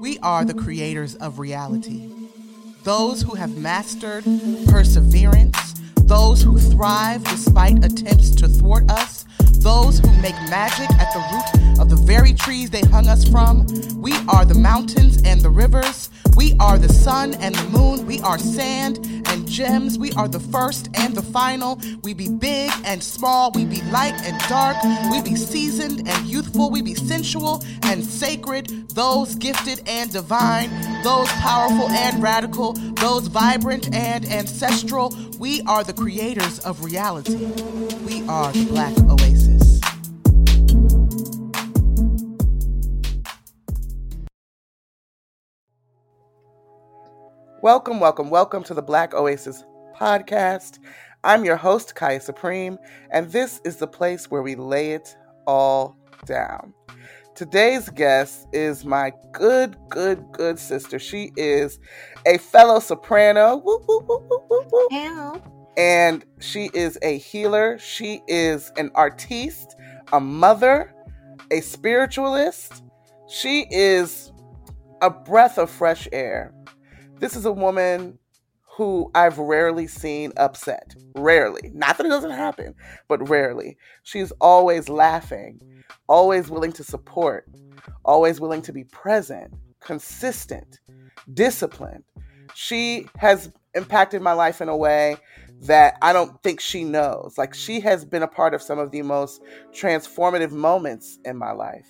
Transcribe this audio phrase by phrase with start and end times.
[0.00, 2.10] We are the creators of reality.
[2.82, 4.24] Those who have mastered
[4.66, 9.24] perseverance, those who thrive despite attempts to thwart us,
[9.60, 13.66] those who make magic at the root of the very trees they hung us from.
[14.00, 16.10] We are the mountains and the rivers.
[16.36, 18.04] We are the sun and the moon.
[18.04, 19.98] We are sand and gems.
[19.98, 21.78] We are the first and the final.
[22.02, 23.52] We be big and small.
[23.52, 24.76] We be light and dark.
[25.10, 26.70] We be seasoned and youthful.
[26.70, 28.88] We be sensual and sacred.
[28.90, 30.70] Those gifted and divine.
[31.02, 32.72] Those powerful and radical.
[32.72, 35.14] Those vibrant and ancestral.
[35.38, 37.36] We are the creators of reality.
[38.06, 39.45] We are the Black Oasis.
[47.66, 49.64] Welcome, welcome, welcome to the Black Oasis
[49.98, 50.78] podcast.
[51.24, 52.78] I'm your host, Kaya Supreme,
[53.10, 55.16] and this is the place where we lay it
[55.48, 56.72] all down.
[57.34, 61.00] Today's guest is my good, good, good sister.
[61.00, 61.80] She is
[62.24, 63.56] a fellow soprano.
[63.56, 65.42] Woo, woo, woo,
[65.76, 67.78] and she is a healer.
[67.80, 69.74] She is an artiste,
[70.12, 70.94] a mother,
[71.50, 72.84] a spiritualist.
[73.28, 74.30] She is
[75.02, 76.52] a breath of fresh air.
[77.18, 78.18] This is a woman
[78.76, 80.94] who I've rarely seen upset.
[81.14, 81.70] Rarely.
[81.72, 82.74] Not that it doesn't happen,
[83.08, 83.78] but rarely.
[84.02, 85.60] She's always laughing,
[86.08, 87.48] always willing to support,
[88.04, 90.78] always willing to be present, consistent,
[91.32, 92.04] disciplined.
[92.54, 95.16] She has impacted my life in a way
[95.62, 97.36] that I don't think she knows.
[97.38, 99.40] Like, she has been a part of some of the most
[99.72, 101.86] transformative moments in my life.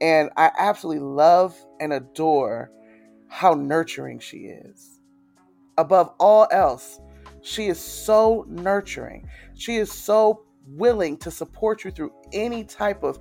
[0.00, 2.70] And I absolutely love and adore
[3.28, 5.00] how nurturing she is.
[5.76, 7.00] Above all else,
[7.42, 9.28] she is so nurturing.
[9.54, 13.18] She is so willing to support you through any type of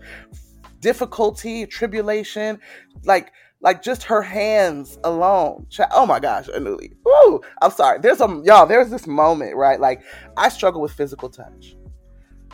[0.79, 2.59] difficulty, tribulation,
[3.03, 5.65] like like just her hands alone.
[5.91, 6.93] Oh my gosh, Anuli.
[7.03, 7.41] Woo!
[7.61, 7.99] I'm sorry.
[7.99, 8.65] There's a y'all.
[8.65, 9.79] There's this moment, right?
[9.79, 10.03] Like
[10.35, 11.75] I struggle with physical touch,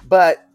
[0.08, 0.48] but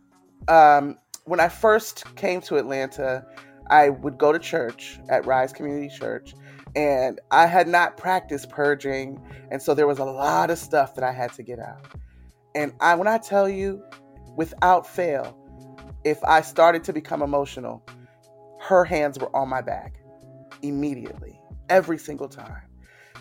[0.49, 3.27] um, when I first came to Atlanta,
[3.69, 6.35] I would go to church at Rise Community Church,
[6.75, 9.21] and I had not practiced purging,
[9.51, 11.87] and so there was a lot of stuff that I had to get out.
[12.55, 13.83] And I, when I tell you,
[14.37, 15.37] without fail,
[16.05, 17.85] if I started to become emotional,
[18.61, 20.01] her hands were on my back
[20.63, 22.63] immediately, every single time,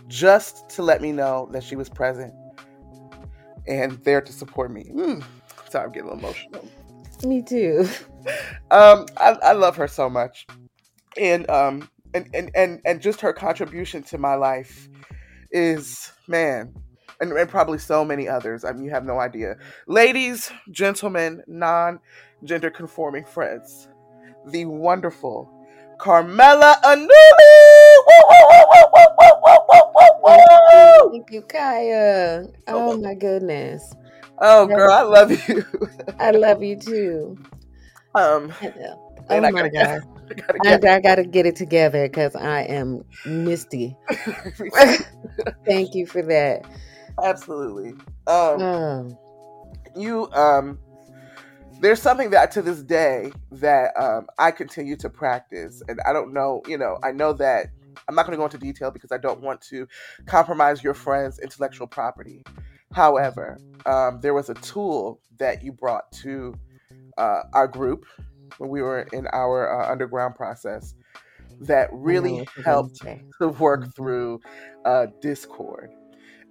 [0.08, 2.34] just to let me know that she was present
[3.68, 4.92] and there to support me.
[4.94, 5.24] Mm,
[5.70, 6.68] sorry, I'm getting emotional.
[7.24, 7.88] Me too.
[8.70, 10.46] Um, I, I love her so much,
[11.16, 14.90] and um, and, and and and just her contribution to my life
[15.52, 16.74] is man
[17.20, 18.64] and, and probably so many others.
[18.64, 19.56] I mean you have no idea.
[19.88, 23.88] Ladies gentlemen non-gender conforming friends
[24.48, 25.50] the wonderful
[26.00, 27.08] carmela anuli!
[31.12, 32.46] Thank you kaya.
[32.68, 33.94] Oh my goodness.
[34.40, 35.66] Oh girl i love you.
[36.20, 37.38] I love you too.
[38.16, 38.52] Um
[39.30, 40.02] oh my god
[40.66, 43.96] I, I got to get it together because I am misty.
[45.66, 46.66] Thank you for that.
[47.24, 47.94] Absolutely.
[48.28, 49.18] Um, um,
[49.96, 50.80] you um,
[51.80, 56.34] there's something that to this day that um, I continue to practice, and I don't
[56.34, 56.62] know.
[56.68, 57.68] You know, I know that
[58.08, 59.88] I'm not going to go into detail because I don't want to
[60.26, 62.44] compromise your friend's intellectual property.
[62.94, 66.54] However, um, there was a tool that you brought to
[67.18, 68.06] uh, our group
[68.58, 70.94] when we were in our uh, underground process
[71.62, 73.90] that really helped to work mm-hmm.
[73.92, 74.40] through
[74.86, 75.92] uh, Discord.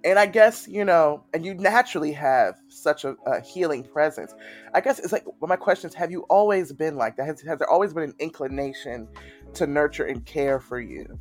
[0.03, 4.33] And I guess, you know, and you naturally have such a, a, healing presence.
[4.73, 7.25] I guess it's like, well, my question is have you always been like that?
[7.25, 9.07] Has, has there always been an inclination
[9.55, 11.19] to nurture and care for you?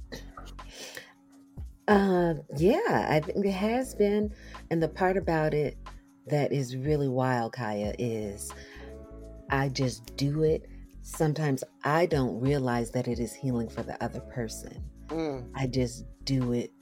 [1.88, 4.32] Uh, yeah, I think it has been.
[4.70, 5.78] And the part about it
[6.26, 8.52] that is really wild, Kaya, is
[9.50, 10.68] I just do it.
[11.02, 14.82] Sometimes I don't realize that it is healing for the other person.
[15.08, 15.48] Mm.
[15.54, 16.72] I just do it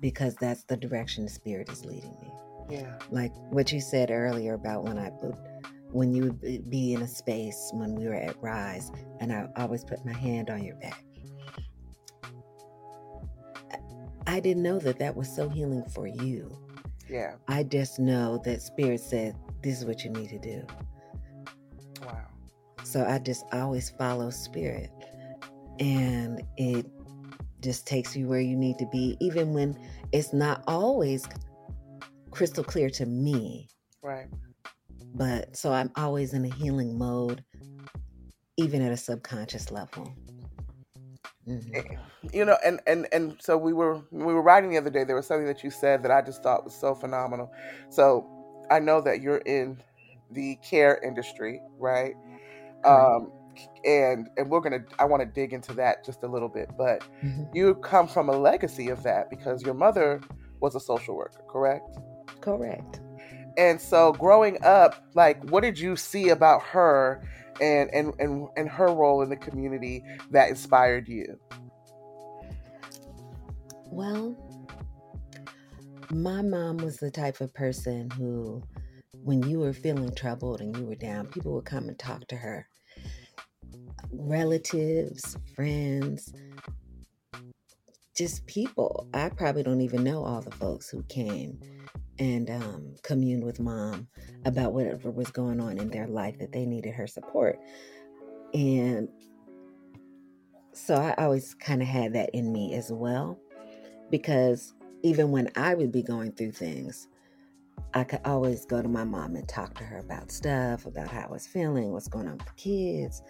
[0.00, 2.32] because that's the direction the spirit is leading me.
[2.68, 2.98] Yeah.
[3.10, 5.34] Like what you said earlier about when I put
[5.92, 9.84] when you would be in a space when we were at Rise and I always
[9.84, 11.04] put my hand on your back.
[14.26, 16.56] I didn't know that that was so healing for you.
[17.08, 17.34] Yeah.
[17.48, 20.64] I just know that spirit said this is what you need to do.
[22.90, 24.90] So I just always follow spirit.
[25.78, 26.86] And it
[27.60, 29.78] just takes you where you need to be, even when
[30.10, 31.28] it's not always
[32.32, 33.68] crystal clear to me.
[34.02, 34.26] Right.
[35.14, 37.44] But so I'm always in a healing mode,
[38.56, 40.12] even at a subconscious level.
[41.46, 41.96] Mm-hmm.
[42.32, 45.04] You know, and and and so we were we were writing the other day.
[45.04, 47.52] There was something that you said that I just thought was so phenomenal.
[47.88, 48.26] So
[48.68, 49.80] I know that you're in
[50.30, 52.14] the care industry, right?
[52.84, 53.32] Um,
[53.84, 57.04] and and we're gonna I want to dig into that just a little bit, but
[57.22, 57.44] mm-hmm.
[57.54, 60.20] you come from a legacy of that because your mother
[60.60, 61.98] was a social worker, correct?
[62.40, 63.00] Correct.
[63.56, 67.22] And so growing up, like what did you see about her
[67.60, 71.38] and and and, and her role in the community that inspired you?
[73.86, 74.36] Well,
[76.10, 78.62] my mom was the type of person who
[79.22, 82.36] when you were feeling troubled and you were down, people would come and talk to
[82.36, 82.69] her.
[84.12, 86.32] Relatives, friends,
[88.16, 89.06] just people.
[89.14, 91.60] I probably don't even know all the folks who came
[92.18, 94.08] and um, communed with mom
[94.44, 97.58] about whatever was going on in their life that they needed her support.
[98.52, 99.08] And
[100.72, 103.38] so I always kind of had that in me as well,
[104.10, 107.08] because even when I would be going through things,
[107.94, 111.22] I could always go to my mom and talk to her about stuff, about how
[111.22, 113.22] I was feeling, what's going on with the kids,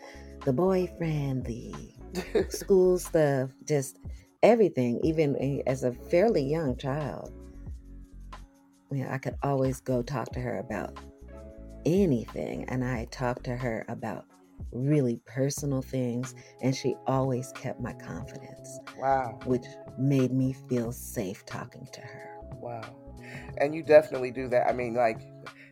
[0.44, 1.75] the boyfriend, the
[2.48, 3.98] school stuff, just
[4.42, 7.32] everything, even as a fairly young child
[8.92, 10.98] you know, I could always go talk to her about
[11.87, 12.64] anything.
[12.69, 14.26] And I talked to her about
[14.72, 16.34] really personal things.
[16.60, 18.78] And she always kept my confidence.
[18.98, 19.38] Wow.
[19.44, 19.64] Which
[19.98, 22.37] made me feel safe talking to her.
[22.54, 22.96] Wow.
[23.58, 24.69] And you definitely do that.
[24.69, 25.20] I mean, like,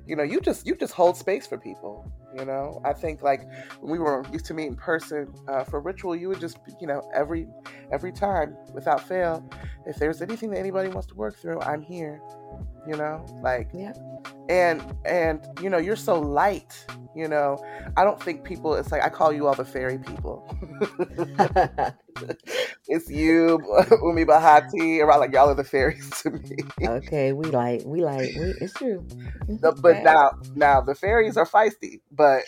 [0.06, 2.10] you know, you just you just hold space for people.
[2.36, 3.42] You know, I think like
[3.80, 6.86] when we were used to meet in person uh, for ritual, you would just, you
[6.86, 7.48] know, every
[7.90, 9.48] every time without fail,
[9.86, 12.20] if there's anything that anybody wants to work through, I'm here
[12.86, 13.24] you know?
[13.42, 13.92] Like yeah.
[14.48, 16.84] and and you know you're so light
[17.14, 17.62] you know?
[17.96, 20.46] I don't think people it's like i call you all the fairy people
[22.88, 23.58] it's you
[24.02, 26.56] umi bahati around like y'all are the fairies to me.
[26.82, 29.06] Okay we like we like we, it's true.
[29.46, 32.42] The, but now now the fairies are feisty but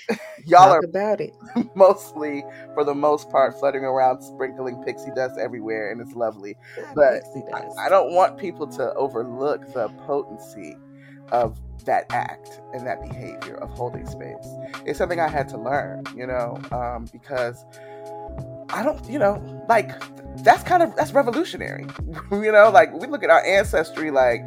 [0.46, 1.34] y'all Talk are about it.
[1.74, 2.42] mostly
[2.74, 6.56] for the most part fluttering around sprinkling pixie dust everywhere and it's lovely.
[6.94, 7.22] But
[7.54, 10.76] I, I don't want people to overlook the potency
[11.32, 14.46] of that act and that behavior of holding space.
[14.84, 17.64] It's something I had to learn, you know, um, because
[18.72, 19.90] I don't, you know, like
[20.42, 21.86] that's kind of that's revolutionary,
[22.32, 22.70] you know.
[22.70, 24.42] Like we look at our ancestry, like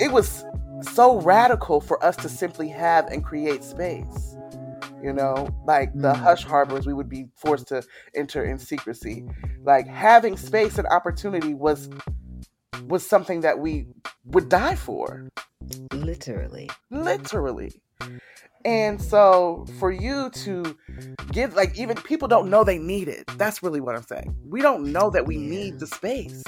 [0.00, 0.44] it was
[0.82, 4.36] so radical for us to simply have and create space.
[5.02, 6.16] You know, like the mm.
[6.16, 7.82] hush harbors we would be forced to
[8.14, 9.24] enter in secrecy.
[9.62, 11.90] Like having space and opportunity was
[12.88, 13.86] was something that we
[14.24, 15.28] would die for.
[15.92, 16.70] Literally.
[16.90, 17.72] Literally.
[18.66, 20.76] And so for you to
[21.30, 23.24] give, like, even people don't know they need it.
[23.38, 24.36] That's really what I'm saying.
[24.44, 25.50] We don't know that we yeah.
[25.50, 26.42] need the space.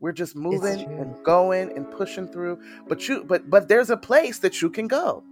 [0.00, 2.60] We're just moving and going and pushing through.
[2.88, 5.22] But you, but but there's a place that you can go.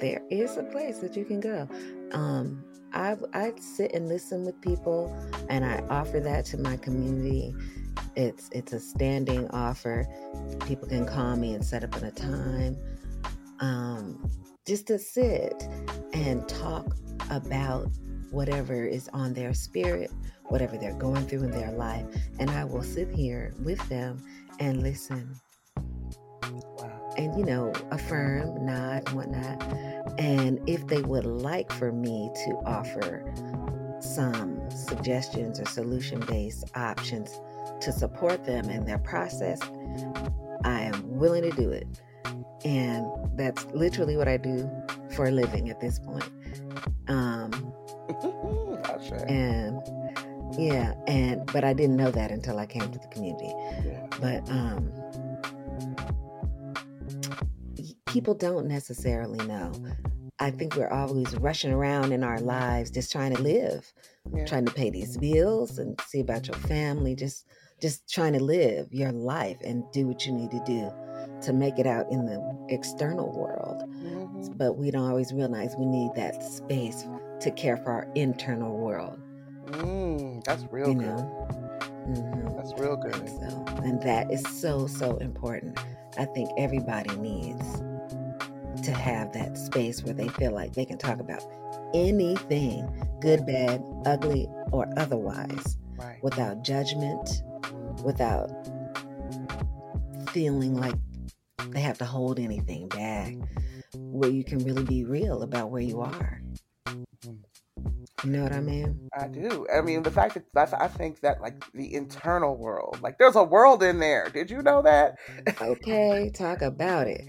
[0.00, 1.68] There is a place that you can go.
[2.12, 5.14] Um, I I sit and listen with people,
[5.48, 7.54] and I offer that to my community
[8.16, 10.06] it's it's a standing offer.
[10.66, 12.76] People can call me and set up a time,
[13.60, 14.30] um,
[14.68, 15.66] just to sit
[16.12, 16.94] and talk
[17.30, 17.88] about
[18.30, 20.10] whatever is on their spirit,
[20.44, 22.04] whatever they're going through in their life,
[22.38, 24.22] and I will sit here with them
[24.60, 25.34] and listen.
[27.16, 29.62] And you know, affirm, nod, and whatnot.
[30.20, 33.24] And if they would like for me to offer
[34.00, 37.40] some suggestions or solution based options
[37.80, 39.62] to support them in their process,
[40.62, 41.86] I am willing to do it.
[42.64, 43.06] And
[43.36, 44.70] that's literally what I do
[45.14, 46.28] for a living at this point.
[47.08, 47.72] Um,
[49.28, 49.80] and
[50.58, 53.52] yeah, and but I didn't know that until I came to the community.
[53.84, 54.06] Yeah.
[54.20, 54.92] But um,
[58.06, 59.72] people don't necessarily know.
[60.40, 63.92] I think we're always rushing around in our lives just trying to live,
[64.32, 64.44] yeah.
[64.46, 67.46] trying to pay these bills and see about your family, just
[67.80, 70.90] just trying to live your life and do what you need to do
[71.42, 73.82] to make it out in the external world.
[73.88, 74.52] Mm-hmm.
[74.52, 77.06] But we don't always realize we need that space
[77.40, 79.18] to care for our internal world.
[79.66, 81.06] Mm, that's real you good.
[81.06, 81.48] Know?
[82.08, 82.56] Mm-hmm.
[82.56, 83.14] That's real good.
[83.14, 85.78] And, so, and that is so, so important.
[86.18, 87.82] I think everybody needs
[88.84, 91.44] to have that space where they feel like they can talk about
[91.94, 92.88] anything
[93.20, 96.22] good, bad, ugly, or otherwise right.
[96.22, 97.42] without judgment,
[98.04, 98.50] without
[100.30, 100.94] feeling like
[101.70, 103.34] they have to hold anything back,
[103.94, 106.40] where you can really be real about where you are.
[108.24, 109.08] You know what I mean?
[109.16, 109.66] I do.
[109.72, 113.44] I mean, the fact that I think that like the internal world, like there's a
[113.44, 114.28] world in there.
[114.28, 115.14] Did you know that?
[115.60, 117.24] Okay, talk about it.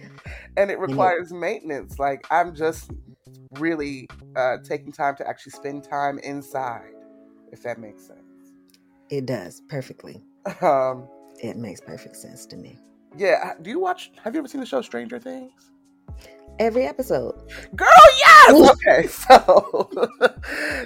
[0.57, 2.00] and it requires maintenance.
[2.00, 2.91] Like I'm just
[3.51, 6.91] really uh, taking time to actually spend time inside,
[7.51, 8.19] if that makes sense.
[9.09, 10.24] It does perfectly.
[10.62, 11.07] Um,
[11.41, 12.79] It makes perfect sense to me.
[13.18, 13.54] Yeah.
[13.62, 14.12] Do you watch?
[14.24, 15.72] Have you ever seen the show Stranger Things?
[16.60, 17.36] Every episode.
[17.75, 17.88] Girl,
[18.18, 18.72] yes.
[18.72, 19.89] okay, so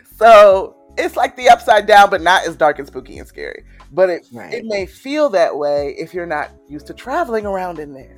[0.18, 3.64] so it's like the upside down, but not as dark and spooky and scary.
[3.92, 4.54] But it Right.
[4.54, 8.18] it may feel that way if you're not used to traveling around in there.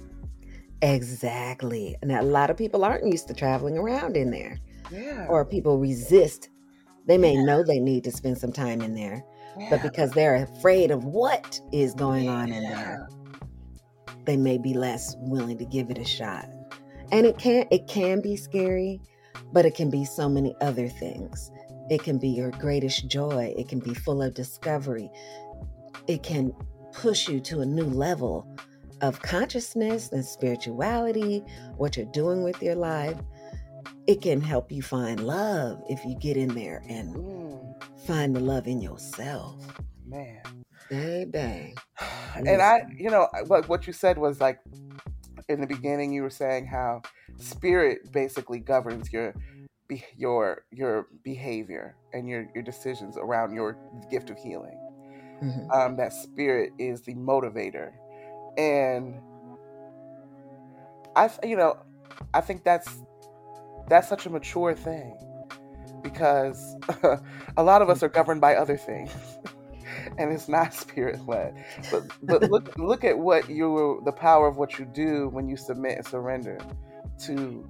[0.82, 1.96] Exactly.
[2.02, 4.60] And a lot of people aren't used to traveling around in there,
[4.92, 5.26] Yeah.
[5.30, 6.50] or people resist.
[7.08, 9.24] They may know they need to spend some time in there,
[9.70, 13.08] but because they're afraid of what is going on in there,
[14.25, 16.48] they may be less willing to give it a shot.
[17.12, 19.00] And it can it can be scary,
[19.53, 21.51] but it can be so many other things.
[21.89, 23.53] It can be your greatest joy.
[23.58, 25.10] It can be full of discovery.
[26.08, 26.51] It can
[26.94, 28.48] push you to a new level
[29.01, 31.44] of consciousness and spirituality,
[31.77, 33.17] what you're doing with your life.
[34.08, 38.39] It can help you find love if you get in there and Mm, find the
[38.39, 39.62] love in yourself.
[40.05, 40.41] man.
[40.89, 41.74] Baby.
[42.36, 44.60] And I, you know, what what you said was like
[45.50, 46.13] in the beginning.
[46.13, 47.01] You were saying how
[47.38, 49.34] spirit basically governs your
[50.18, 53.77] your your behavior and your your decisions around your
[54.10, 54.77] gift of healing.
[55.42, 55.75] Mhm.
[55.75, 57.92] Um, that spirit is the motivator,
[58.58, 59.20] and
[61.15, 61.77] I, you know,
[62.34, 62.89] I think that's
[63.88, 65.18] that's such a mature thing
[66.01, 66.75] because
[67.58, 69.12] a lot of us are governed by other things.
[70.18, 71.54] and it's not spirit led.
[71.92, 75.58] But but look look at what you the power of what you do when you
[75.58, 76.60] submit and surrender
[77.26, 77.68] to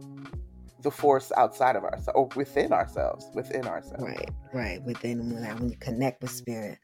[0.82, 4.04] the force outside of ourselves or within ourselves, within ourselves.
[4.04, 4.84] Right, right.
[4.84, 6.78] Within when, when you connect with spirit.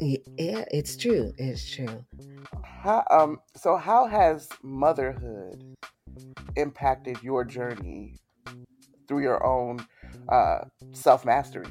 [0.00, 1.32] Yeah, it's true.
[1.38, 2.04] It's true.
[2.64, 5.62] How, um, so how has motherhood
[6.56, 8.16] impacted your journey
[9.06, 9.86] through your own
[10.28, 10.60] uh,
[10.92, 11.66] self mastery?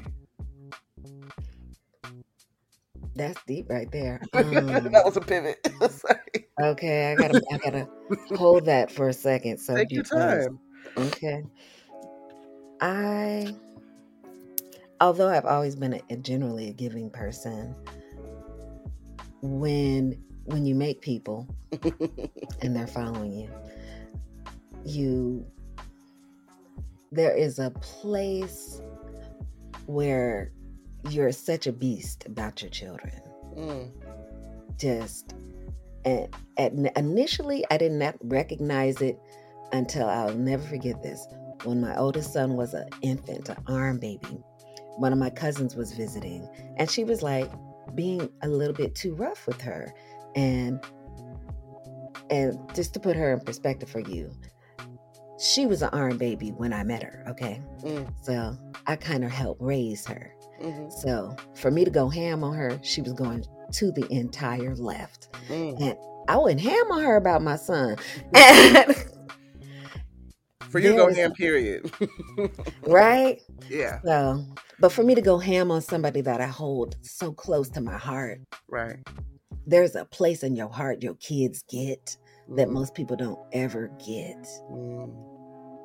[3.16, 4.20] That's deep right there.
[4.32, 5.58] that Um, was a pivot.
[5.90, 6.48] Sorry.
[6.62, 7.88] okay, I gotta, I gotta
[8.36, 9.58] hold that for a second.
[9.58, 10.58] So Take your time.
[10.96, 11.44] Okay.
[12.80, 13.54] I,
[15.00, 17.74] although I've always been a, a generally a giving person,
[19.42, 21.46] when when you make people
[22.62, 23.50] and they're following you,
[24.84, 25.46] you
[27.12, 28.80] there is a place
[29.86, 30.52] where
[31.08, 33.20] you're such a beast about your children.
[33.56, 33.90] Mm,
[34.78, 35.34] Just
[36.04, 39.18] and, and initially, I did not recognize it
[39.72, 41.26] until I'll never forget this.
[41.64, 44.42] When my oldest son was an infant, an arm baby,
[44.96, 47.50] one of my cousins was visiting, and she was like
[47.94, 49.92] being a little bit too rough with her,
[50.34, 50.82] and
[52.30, 54.30] and just to put her in perspective for you,
[55.38, 57.24] she was an arm baby when I met her.
[57.28, 60.34] Okay, mm, so I kind of helped raise her.
[60.60, 64.74] Mhm, So for me to go ham on her, she was going to the entire
[64.76, 65.28] left.
[65.48, 65.96] mm.
[66.28, 67.96] I wouldn't ham on her about my son.
[68.34, 68.94] And-
[70.68, 71.90] For you to go ham, period.
[72.86, 73.40] right?
[73.68, 74.44] yeah, So,
[74.78, 77.96] but for me to go ham on somebody that I hold so close to my
[77.98, 78.96] heart, right.
[79.66, 82.16] there's a place in your heart your kids get
[82.56, 84.46] that Mm, most people don't ever get.
[84.70, 85.12] mm,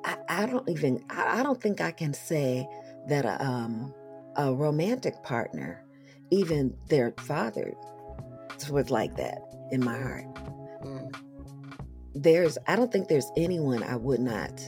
[0.05, 2.67] I, I don't even I, I don't think I can say
[3.07, 3.93] that a, um,
[4.35, 5.83] a romantic partner,
[6.31, 7.73] even their father,
[8.69, 9.39] was like that
[9.71, 10.25] in my heart.
[10.83, 11.15] mm.
[12.13, 14.61] there's I don't think there's anyone I would not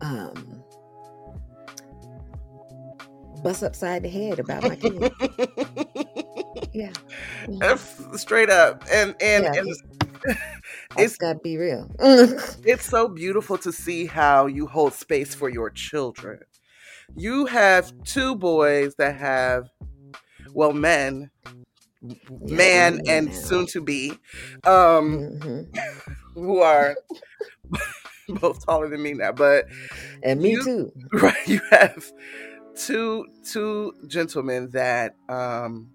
[0.00, 0.62] um
[3.42, 5.12] bust upside the head about my kid.
[6.72, 6.92] yeah.
[7.58, 9.68] That's straight up, and and, Yeah, and
[10.96, 11.90] it's just gotta be real.
[11.98, 16.40] it's so beautiful to see how you hold space for your children.
[17.16, 19.68] You have two boys that have,
[20.52, 21.30] well, men,
[22.40, 24.10] man and soon to be,
[24.64, 25.76] um, Mhm.
[26.34, 26.94] who are
[28.40, 29.32] both taller than me now.
[29.32, 29.66] But
[30.22, 30.92] And me You- too.
[31.12, 32.12] right, you have
[32.76, 35.90] two two gentlemen that um,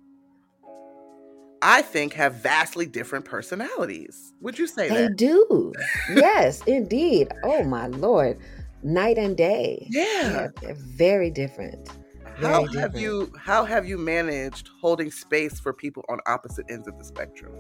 [1.62, 4.34] I think have vastly different personalities.
[4.42, 4.96] Would you say that?
[4.96, 5.16] They that?
[5.16, 5.72] do.
[6.14, 7.30] yes, indeed.
[7.44, 8.38] Oh my lord.
[8.84, 9.88] Night and day.
[9.90, 10.50] Yeah.
[10.62, 11.90] they're very different.
[12.38, 16.88] How Very have you how have you managed holding space for people on opposite ends
[16.88, 17.54] of the spectrum?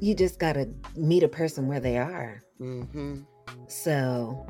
[0.00, 2.42] you just got to meet a person where they are.
[2.60, 3.20] Mm-hmm.
[3.68, 4.46] So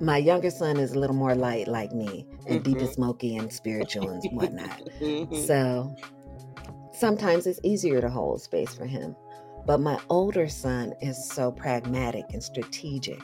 [0.00, 2.94] my younger son is a little more light like me and deep and Mhm.
[2.94, 4.80] smoky and spiritual and whatnot.
[5.00, 5.46] Mhm.
[5.46, 5.94] So
[6.94, 9.16] sometimes it's easier to hold space for him.
[9.66, 13.20] But my older son is so pragmatic and strategic.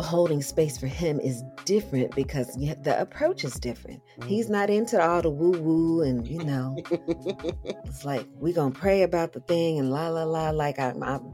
[0.00, 4.00] Holding space for him is different because the approach is different.
[4.26, 6.76] He's not into all the woo woo and, you know,
[7.84, 10.50] it's like we're gonna pray about the thing and la la la.
[10.50, 11.32] Like I'm, I'm,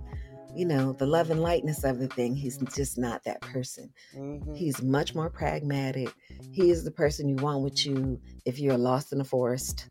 [0.54, 2.34] you know, the love and lightness of the thing.
[2.34, 3.90] He's just not that person.
[4.14, 4.54] Mhm.
[4.54, 6.12] He's much more pragmatic.
[6.52, 9.88] He is the person you want with you if you're lost in the forest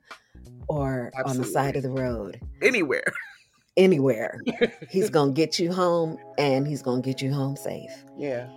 [0.67, 3.03] or on the side of the road, Anywhere.
[3.77, 4.39] anywhere.
[4.89, 7.91] he's gonna get you home and he's gonna get you home safe.
[8.17, 8.47] Yeah.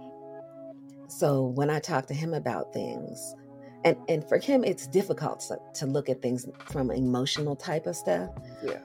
[1.08, 3.34] So when I talk to him about things,
[3.84, 7.86] and and for him it's difficult to, to look at things from an emotional type
[7.86, 8.30] of stuff.
[8.62, 8.78] Yeah.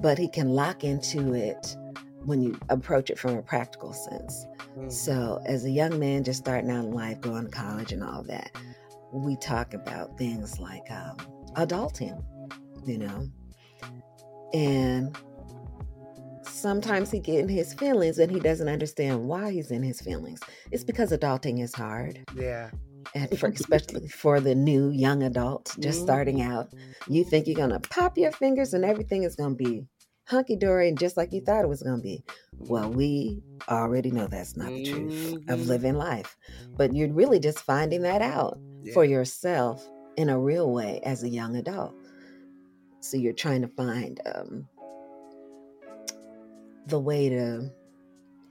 [0.00, 1.76] But he can lock into it
[2.24, 4.46] when you approach it from a practical sense.
[4.76, 4.92] Mhm.
[4.92, 8.22] So as a young man just starting out in life, going to college and all
[8.24, 8.50] that,
[9.12, 11.16] we talk about things like um,
[11.54, 12.22] adulting,
[12.86, 13.28] you know,
[14.54, 15.16] and
[16.42, 20.40] sometimes he get in his feelings and he doesn't understand why he's in his feelings.
[20.70, 22.70] It's because adulting is hard, Yeah.
[23.14, 26.02] and for, especially for the new young adult just Mhm.
[26.04, 26.68] starting out.
[27.08, 29.86] You think you're gonna pop your fingers and everything is gonna be
[30.28, 32.24] hunky dory and just like you thought it was gonna be.
[32.58, 35.66] Well, we already know that's not the truth of Mhm.
[35.68, 36.36] living life,
[36.76, 38.94] but you're really just finding that out Yeah.
[38.94, 41.94] for yourself in a real way as a young adult.
[43.06, 44.66] So you're trying to find um,
[46.88, 47.70] the way to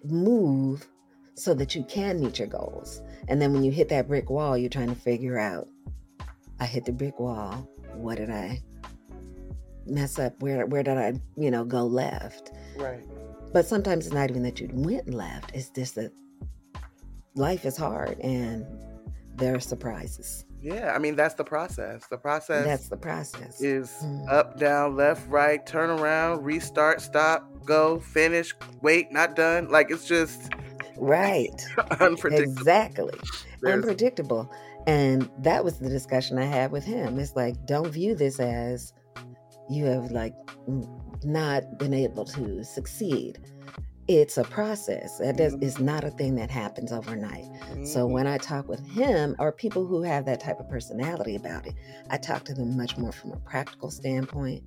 [0.05, 0.87] move
[1.33, 3.01] so that you can meet your goals.
[3.27, 5.67] And then when you hit that brick wall, you're trying to figure out
[6.61, 7.69] I hit the brick wall.
[7.95, 8.61] What did I
[9.85, 10.41] mess up?
[10.41, 12.51] Where where did I, you know, go left?
[12.77, 13.03] Right.
[13.51, 15.51] But sometimes it's not even that you went left.
[15.53, 16.11] It's just that
[17.35, 18.65] life is hard and
[19.35, 20.45] there are surprises.
[20.65, 20.93] Yeah.
[20.95, 22.07] I mean, that's the process.
[22.09, 23.61] The process That's the process.
[23.61, 24.31] is Mm.
[24.31, 29.69] up, down, left, right, turn around, restart, stop, go, finish, wait, not done.
[29.69, 30.51] Like it's just
[30.97, 31.49] Right.
[31.99, 32.51] unpredictable.
[32.57, 33.19] Exactly.
[33.61, 34.49] There's- Unpredictable.
[34.87, 37.19] And that was the discussion I had with him.
[37.19, 38.93] It's like, don't view this as
[39.69, 40.33] you have like
[41.23, 43.39] not been able to succeed.
[44.07, 45.19] It's a process.
[45.19, 47.45] It does, it's not a thing that happens overnight.
[47.83, 48.11] So Mhm.
[48.11, 51.73] when I talk with him or people who have that type of personality about it,
[52.11, 54.63] I talk to them much more from a practical standpoint.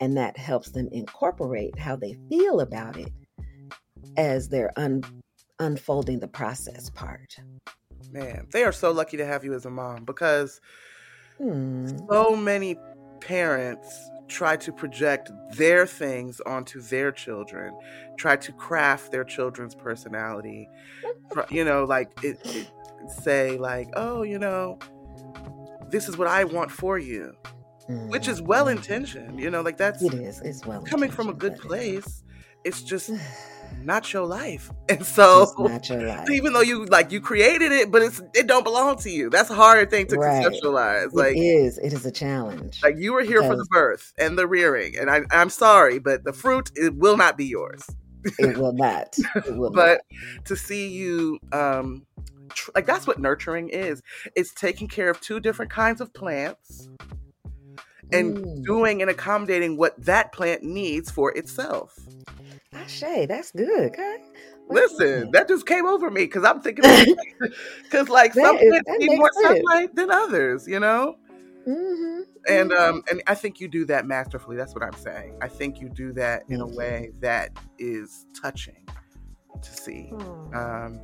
[0.00, 3.12] And that helps them incorporate how they feel about it
[4.16, 5.04] as they're un-
[5.60, 7.36] unfolding the process part.
[8.10, 10.60] man, they are so lucky to have you as a mom because
[11.38, 11.86] Hmm.
[12.10, 12.76] so many
[13.20, 17.76] parents try to project their things onto their children,
[18.16, 20.68] try to craft their children's personality.
[21.48, 22.70] You know, like it, it
[23.08, 24.78] say like, "Oh, you know,
[25.88, 27.34] this is what I want for you,"
[27.88, 28.46] which is mm.
[28.48, 29.40] well intentioned.
[29.40, 30.42] You know, like that's It is.
[30.42, 32.22] It's well coming from a good uh, place.
[32.64, 33.10] It's just
[33.82, 35.52] not your life, and so.
[35.58, 36.30] Not life.
[36.30, 39.30] Even though you like you created it, but it's it don't belong to you.
[39.30, 40.44] That's a hard thing to Right.
[40.44, 41.06] conceptualize.
[41.06, 41.78] It Like it is.
[41.78, 42.80] It is a challenge.
[42.82, 46.24] like you were here for the birth and the rearing, and I, I'm sorry, but
[46.24, 47.84] the fruit it will not be yours.
[48.38, 49.16] it will not.
[49.46, 50.02] It will But
[50.44, 52.06] to see you, um,
[52.50, 54.00] tr- like that's what nurturing is.
[54.36, 56.88] It's taking care of two different kinds of plants
[58.12, 58.62] and Mm.
[58.64, 61.98] doing and accommodating what that plant needs for itself.
[62.72, 63.92] Ashe, that's good.
[63.92, 64.16] Okay.
[64.68, 66.84] Listen, that just came over me because I'm thinking,
[67.82, 69.58] because like some is- that need more sense.
[69.66, 71.16] sunlight than others, you know.
[71.68, 72.88] Mhm, and mhm.
[72.90, 75.88] um and i think you do that masterfully that's what i'm saying i think you
[75.88, 78.84] do that in a way that is touching
[79.62, 80.56] to see Aw.
[80.84, 81.00] um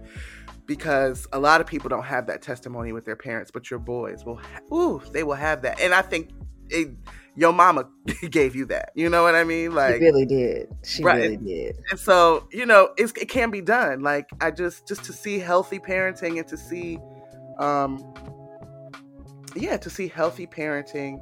[0.66, 4.24] because a lot of people don't have that testimony with their parents but your boys
[4.24, 6.30] will ha- ooh they will have that and i think
[6.70, 6.88] it,
[7.38, 7.88] your mama
[8.30, 10.68] gave you that you know what i mean like she really did.
[10.84, 11.22] She Right.
[11.22, 11.76] really did.
[11.90, 15.38] and so you know it's, it can be done like i just just to see
[15.38, 16.98] healthy parenting and to see
[17.58, 18.04] um
[19.54, 21.18] yeah to see healthy parenting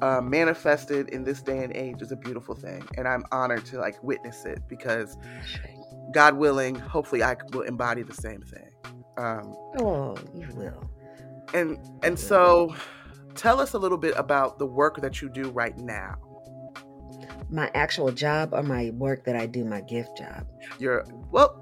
[0.00, 3.78] uh, manifested in this day and age is a beautiful thing and i'm honored to
[3.78, 5.16] like witness it because
[6.12, 8.70] god willing hopefully i will embody the same thing
[9.18, 10.90] um Oh, you will.
[11.54, 12.74] and and so
[13.34, 16.16] tell us a little bit about the work that you do right now
[17.50, 20.46] My actual job or my work that I do, my gift job.
[20.78, 21.58] you're well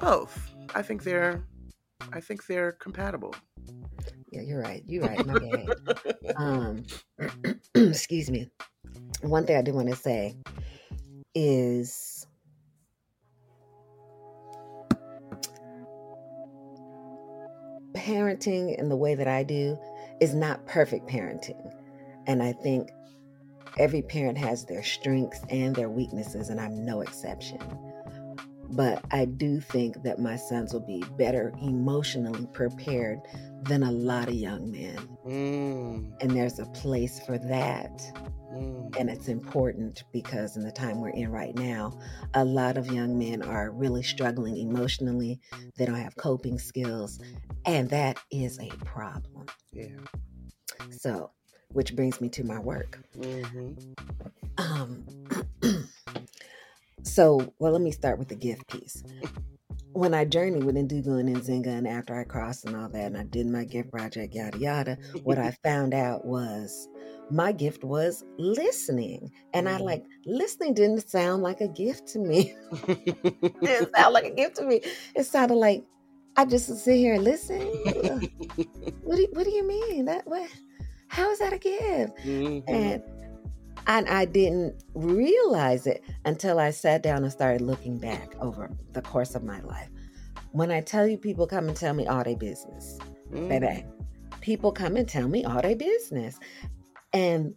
[0.00, 1.42] both i think they're
[2.12, 3.34] i think they're compatible
[4.32, 4.82] Yeah, you're right.
[4.86, 5.24] You're right.
[5.24, 5.68] My bad.
[6.36, 6.84] um,
[7.74, 8.50] excuse me.
[9.22, 10.36] One thing I do want to say
[11.34, 12.26] is
[17.94, 19.78] parenting in the way that I do
[20.20, 21.72] is not perfect parenting.
[22.26, 22.90] And I think
[23.78, 27.58] every parent has their strengths and their weaknesses, and I'm no exception.
[28.70, 33.20] But I do think that my sons will be better emotionally prepared
[33.62, 34.98] than a lot of young men.
[35.26, 38.00] Mm, And there's a place for that.
[38.52, 38.96] mm.
[38.98, 41.98] And it's important because in the time we're in right now,
[42.34, 45.40] a lot of young men are really struggling emotionally.
[45.76, 47.18] They don't have coping skills.
[47.64, 49.46] And that is a problem.
[49.72, 49.88] Yeah.
[50.90, 51.30] So,
[51.72, 53.00] which brings me to my work.
[53.20, 53.72] hmm
[54.58, 55.04] Um,
[57.06, 59.02] so, well, let me start with the gift piece.
[59.92, 63.16] When I journeyed with Indugo and Nzinga, and after I crossed and all that, and
[63.16, 66.88] I did my gift project, yada yada, what I found out was
[67.30, 69.30] my gift was listening.
[69.54, 72.54] And I like listening didn't sound like a gift to me.
[72.88, 74.82] it didn't sound like a gift to me.
[75.14, 75.84] It sounded like
[76.36, 77.60] I just sit here and listen.
[79.02, 80.04] what do you, what do you mean?
[80.04, 80.48] That what?
[81.08, 82.16] How is that a gift?
[82.18, 82.64] Mhm.
[82.68, 83.02] and
[83.86, 89.02] and I didn't realize it until I sat down and started looking back over the
[89.02, 89.88] course of my life.
[90.52, 92.98] When I tell you, people come and tell me all their business,
[93.32, 93.48] Mm.
[93.48, 93.84] baby.
[94.40, 96.38] People come and tell me all their business,
[97.12, 97.54] and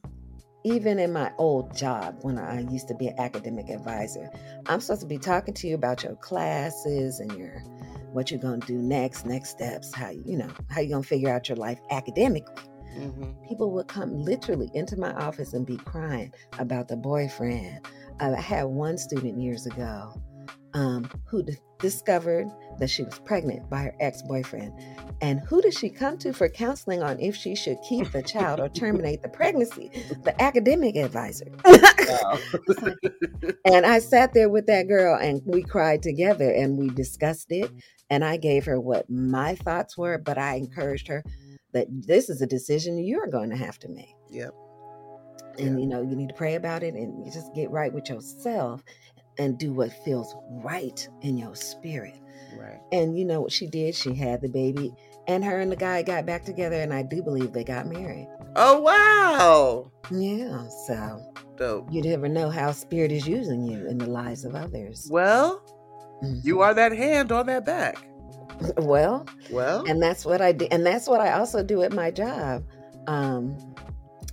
[0.64, 4.30] even in my old job when I used to be an academic advisor,
[4.68, 7.64] I'm supposed to be talking to you about your classes and your
[8.12, 11.48] what you're gonna do next, next steps, how you know how you're gonna figure out
[11.48, 12.64] your life academically
[12.98, 13.48] Mhm.
[13.48, 17.80] people would come literally into my office and be crying about the boyfriend.
[18.20, 20.14] I had one student years ago
[20.74, 22.48] um, who d- discovered
[22.80, 24.74] that she was pregnant by her ex boyfriend.
[25.22, 28.60] And who did she come to for counseling on if she should keep the child
[28.60, 29.92] or terminate the pregnancy?
[30.24, 31.48] The academic advisor.
[31.66, 32.40] Wow.
[33.66, 37.70] And I sat there with that girl and we cried together and we discussed it.
[38.10, 41.24] And I gave her what my thoughts were, but I encouraged her
[41.74, 44.16] that this is a decision you're going to have to make.
[44.30, 44.54] Yep.
[45.58, 48.10] And you know, you need to pray about it and you just get right with
[48.10, 48.84] yourself
[49.38, 52.20] and do what feels right in your spirit.
[52.58, 52.80] Right.
[52.92, 53.94] And you know what she did?
[53.96, 54.92] She had the baby
[55.28, 58.28] and her and the guy got back together and I do believe they got married.
[58.56, 59.92] Oh wow.
[60.12, 60.66] Yeah.
[60.88, 61.22] So
[61.58, 61.88] Dope.
[61.92, 65.08] you never know how spirit is using you in the lives of others.
[65.12, 65.62] Well,
[66.24, 66.44] Mhm.
[66.44, 67.98] you are that hand on that back.
[68.78, 69.84] Well, Well.
[69.88, 72.64] and that's what I do, and that's what I also do at my job,
[73.08, 73.58] um,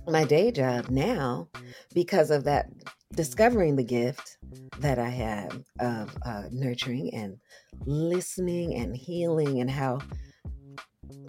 [0.07, 1.49] my day job now,
[1.93, 2.67] because of that
[3.15, 4.37] discovering the gift
[4.79, 7.37] that I have of uh, nurturing and
[7.85, 9.99] listening and healing, and how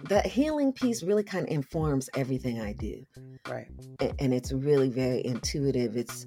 [0.03, 3.03] that healing piece really kind of informs everything I do,
[3.47, 3.67] right.
[4.01, 5.95] A- and it's really very intuitive.
[5.97, 6.25] It's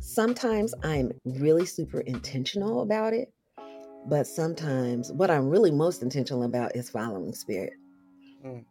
[0.00, 3.32] sometimes I'm really super intentional about it,
[4.06, 7.74] but sometimes what I'm really most intentional about is following spirit.
[8.44, 8.64] Mm.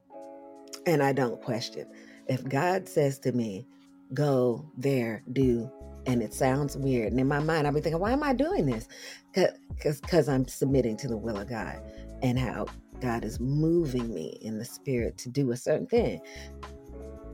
[0.86, 1.88] And I don't question.
[2.28, 3.68] If God says to me,
[4.14, 5.70] go there, do,
[6.06, 8.66] and it sounds weird, and in my mind, I'll be thinking, why am I doing
[8.66, 8.88] this?
[9.34, 11.82] Because I'm submitting to the will of God
[12.22, 12.68] and how
[13.02, 16.22] God is moving me in the spirit to do a certain thing.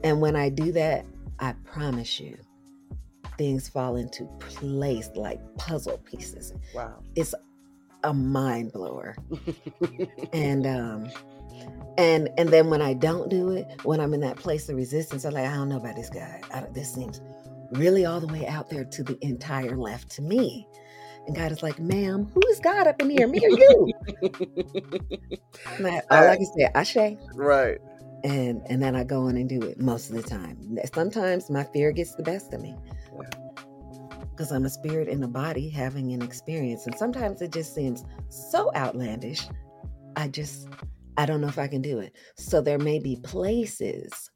[0.03, 1.05] And when I do that,
[1.39, 2.37] I promise you,
[3.37, 6.53] things fall into place like puzzle pieces.
[6.73, 7.03] Wow.
[7.15, 7.35] It's
[8.03, 9.15] a mind blower.
[10.33, 11.09] and um
[11.97, 15.25] and and then when I don't do it, when I'm in that place of resistance,
[15.25, 16.41] I'm like, I don't know about this guy.
[16.53, 17.21] I don't, this seems
[17.71, 20.67] really all the way out there to the entire left to me.
[21.27, 23.27] And God is like, ma'am, who is God up in here?
[23.27, 23.93] Me or you?
[25.77, 27.17] And I, all I can say, Ashe.
[27.35, 27.77] right.
[28.23, 30.77] And and then I go in and do it most of the time.
[30.93, 32.75] Sometimes my fear gets the best of me.
[34.31, 36.87] Because I'm a spirit in a body having an experience.
[36.87, 39.47] And sometimes it just seems so outlandish.
[40.15, 40.67] I just
[41.17, 42.15] I don't know if I can do it.
[42.37, 44.31] So there may be places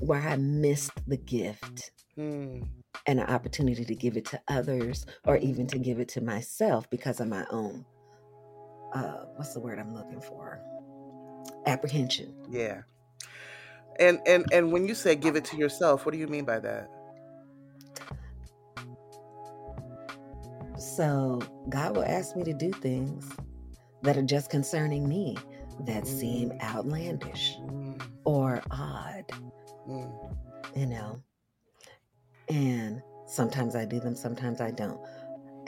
[0.00, 2.62] where I missed the gift Hmm.
[3.06, 6.88] and an opportunity to give it to others or even to give it to myself
[6.90, 7.84] because of my own
[8.94, 10.60] uh what's the word I'm looking for?
[11.66, 12.34] Apprehension.
[12.50, 12.82] Yeah.
[14.00, 16.60] And and and when you say give it to yourself, what do you mean by
[16.60, 16.88] that?
[20.98, 23.24] So God will ask me to do things
[24.02, 25.36] that are just concerning me
[25.86, 29.24] that seem outlandish Mm, or odd,
[29.88, 30.36] mm,
[30.74, 31.22] you know.
[32.48, 35.00] And sometimes I do them, sometimes I don't.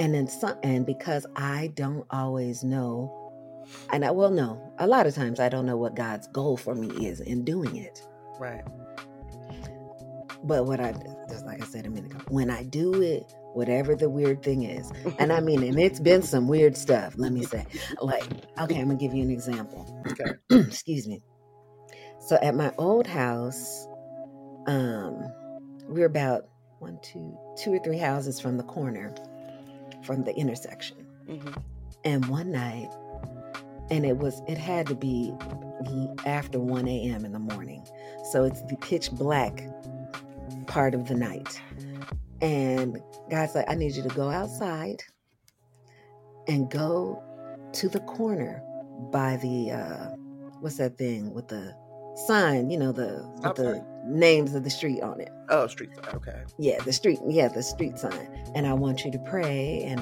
[0.01, 3.31] And then some and because I don't always know
[3.93, 6.75] and I will know, a lot of times I don't know what God's goal for
[6.75, 8.05] me is in doing it.
[8.41, 8.65] right.
[10.43, 10.93] But what I
[11.29, 14.65] just like I said a minute ago, when I do it, whatever the weird thing
[14.65, 14.93] is.
[15.19, 17.67] And I mean, and it's been some weird stuff, let me say.
[18.01, 18.25] Like,
[18.61, 20.03] okay, I'm gonna give you an example.
[20.11, 20.33] Okay.
[20.51, 21.23] Excuse me.
[22.21, 23.87] So at my old house,
[24.67, 25.25] um,
[25.89, 26.47] we're about
[26.79, 29.15] one, two, two or three houses from the corner,
[30.05, 30.99] from the intersection.
[31.27, 31.51] hmm
[32.05, 32.91] And one night,
[33.91, 35.35] and it was, it had to be
[36.27, 37.25] after 1 a.m.
[37.25, 37.85] in the morning.
[38.31, 39.63] So it's the pitch black
[40.67, 41.61] part of the night.
[42.41, 42.99] And
[43.31, 45.03] God's like, I need you to go outside
[46.49, 47.23] and go
[47.73, 48.63] to the corner
[49.13, 50.07] by the, uh,
[50.61, 51.75] what's that thing with the
[52.27, 55.31] sign, you know, the, with the names of the street on it.
[55.49, 56.15] Oh, street side.
[56.15, 56.43] Okay.
[56.59, 58.29] Yeah, the street, yeah, the street sign.
[58.55, 60.01] And I want you to pray and,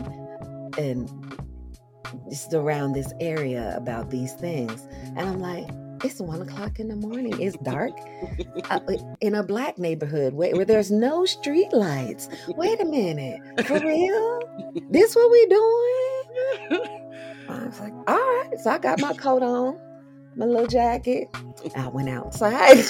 [0.79, 1.11] and
[2.31, 4.87] just around this area about these things.
[5.17, 5.69] And I'm like,
[6.05, 7.41] it's one o'clock in the morning.
[7.41, 7.93] It's dark
[8.71, 8.81] uh,
[9.21, 12.29] in a black neighborhood where, where there's no street lights.
[12.49, 14.41] Wait a minute, for real?
[14.91, 17.05] This what we doing?
[17.49, 18.51] I was like, all right.
[18.63, 19.79] So I got my coat on,
[20.37, 21.29] my little jacket.
[21.77, 22.85] I went outside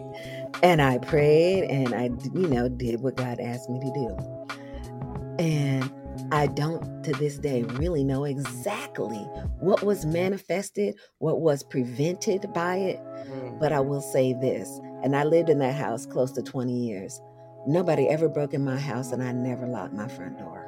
[0.62, 5.36] and I prayed and I, you know, did what God asked me to do.
[5.38, 5.90] And
[6.30, 9.18] I don't to this day really know exactly
[9.60, 13.58] what was manifested, what was prevented by it, Mm.
[13.58, 17.20] but I will say this, and I lived in that house close to 20 years.
[17.66, 20.66] Nobody ever broke in my house, and I never locked my front door.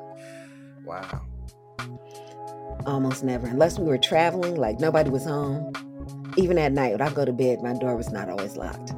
[0.85, 1.21] Wow.
[2.87, 5.73] Almost never, unless we were traveling, like nobody was home.
[6.37, 8.93] Even at night, when I go to bed, my door was not always locked.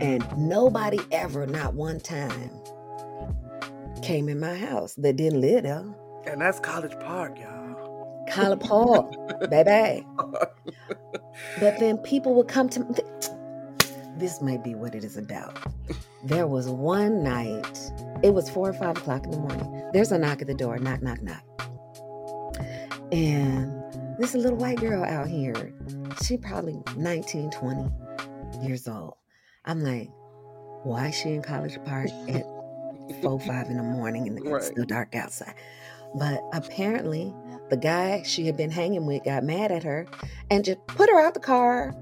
[0.00, 2.50] And nobody ever, not one time,
[4.02, 4.12] Mm-hmm.
[4.12, 5.84] came in my house that didn't live there.
[6.26, 8.26] And that's College Park, y'all.
[8.28, 9.14] College Park,
[9.50, 10.06] baby.
[11.60, 12.86] But then people would come to me.
[14.18, 15.58] This might be what it is about.
[16.24, 17.90] There was one night,
[18.22, 19.90] it was four or five o'clock in the morning.
[19.92, 21.42] There's a knock at the door, knock, knock, knock.
[23.10, 23.72] And
[24.18, 25.72] this little white girl out here,
[26.22, 27.90] she probably 19, 20
[28.66, 29.14] years old.
[29.64, 30.10] I'm like,
[30.84, 32.44] why is she in College Park at
[33.22, 34.62] four, five in the morning and it's Right.
[34.62, 35.54] still dark outside?
[36.14, 37.34] But apparently,
[37.70, 40.06] the guy she had been hanging with got mad at her
[40.50, 41.94] and just put her out the car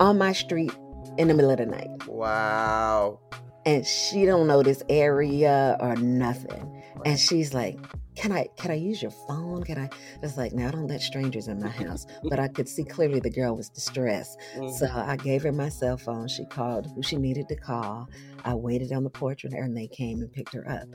[0.00, 0.72] on my street
[1.18, 1.90] in the middle of the night.
[2.06, 3.18] Wow.
[3.66, 6.82] And she don't know this area or nothing.
[7.04, 7.78] And she's like,
[8.18, 9.62] Can I can I use your phone?
[9.62, 9.88] Can I
[10.22, 12.04] it's like, now I don't let strangers in my house.
[12.24, 14.36] But I could see clearly the girl was distressed.
[14.56, 14.70] Mm.
[14.78, 16.26] So I gave her my cell phone.
[16.28, 18.08] She called who she needed to call.
[18.44, 20.88] I waited on the porch with her and they came and picked her up.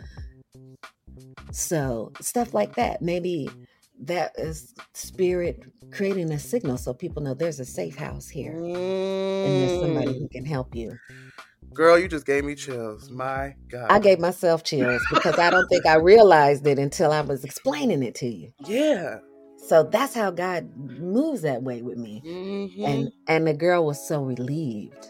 [1.51, 3.01] So stuff like that.
[3.01, 3.49] Maybe
[4.01, 9.61] that is spirit creating a signal so people know there's a safe house here and
[9.61, 10.19] there's somebody Mm.
[10.19, 10.97] who can help you.
[11.73, 13.09] Girl, you just gave me chills.
[13.09, 13.91] My God.
[13.91, 18.03] I gave myself chills because I don't think I realized it until I was explaining
[18.03, 18.53] it to you.
[18.65, 19.19] yeah.
[19.67, 22.21] So that's how God moves that way with me.
[22.25, 22.85] Mhm.
[22.85, 25.07] And and the girl was so relieved.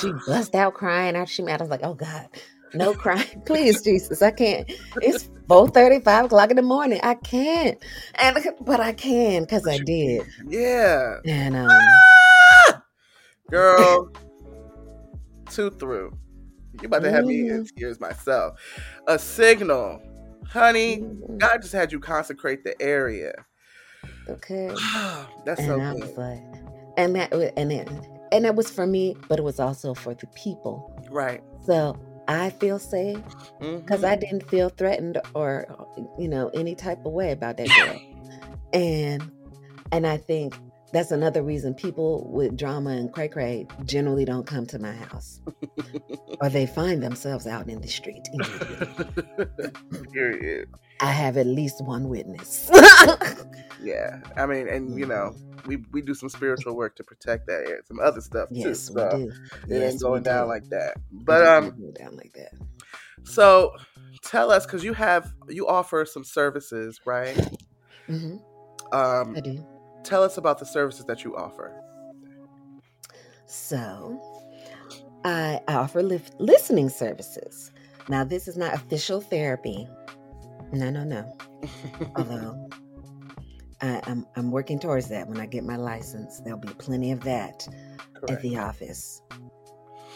[0.00, 0.18] She Ah.
[0.26, 1.60] bust out crying after she met.
[1.60, 2.26] I was like, oh God,
[2.74, 3.42] no crying.
[3.46, 4.22] Please, Jesus.
[4.22, 4.68] I can't.
[5.00, 6.98] It's 4 5 o'clock in the morning.
[7.02, 7.78] I can't.
[8.16, 10.26] And but I can because I did.
[10.48, 11.18] yeah.
[11.24, 12.82] And um Ah!
[13.50, 14.10] Girl,
[15.50, 16.16] two through.
[16.80, 17.76] You about to have me in Mhm.
[17.76, 18.60] tears myself.
[19.06, 20.00] A signal.
[20.46, 23.32] Honey, mhm, God just had you consecrate the area.
[24.28, 24.68] okay.
[25.44, 26.16] That's and so I good.
[26.16, 26.62] like,
[26.96, 27.88] and that and it
[28.32, 30.94] and it was for me, but it was also for the people.
[31.10, 31.42] Right.
[31.64, 33.20] So I feel safe
[33.58, 34.08] because Mhm.
[34.08, 35.66] I didn't feel threatened or
[36.18, 38.00] you know any type of way about that girl.
[38.74, 39.30] And
[39.92, 40.54] and I think
[40.92, 45.40] that's another reason people with drama and cray cray generally don't come to my house,
[46.40, 48.26] or they find themselves out in the street.
[50.12, 50.68] Period.
[51.00, 52.70] I have at least one witness.
[53.80, 54.18] Yeah.
[54.36, 57.78] I mean, and you know, we we do some spiritual work to protect that area,
[57.86, 58.56] some other stuff too.
[58.56, 59.32] yes, we So do.
[59.68, 60.48] it ain't going down do.
[60.48, 60.94] like that.
[61.12, 62.50] But um, down like that.
[63.22, 63.70] so
[64.24, 67.36] tell us because you have you offer some services, right?
[68.08, 68.38] hmm
[68.92, 69.64] Um, I do.
[70.02, 71.82] Tell us about the services that you offer.
[73.46, 74.20] So,
[75.24, 77.72] I I offer lif- listening services.
[78.08, 79.88] Now, this is not official therapy.
[80.72, 81.36] No, no, no.
[82.16, 82.68] Although
[83.80, 85.28] I, I'm I'm working towards that.
[85.28, 87.66] When I get my license, there'll be plenty of that
[88.28, 89.22] at the office,